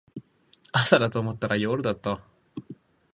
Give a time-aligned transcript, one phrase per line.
[0.71, 2.25] 朝だと思ったら夜だった